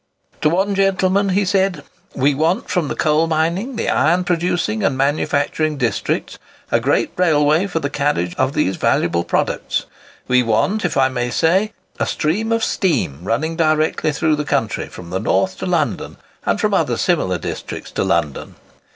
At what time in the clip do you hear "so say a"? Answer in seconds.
11.29-12.07